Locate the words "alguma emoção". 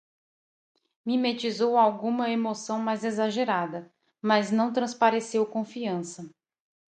1.77-2.79